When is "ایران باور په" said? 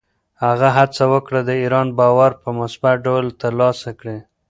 1.61-2.49